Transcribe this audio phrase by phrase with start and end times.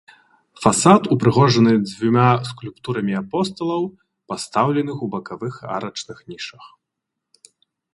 [0.61, 3.83] Фасад упрыгожаны дзвюма скульптурамі апосталаў,
[4.33, 6.65] пастаўленых у бакавых арачных нішах.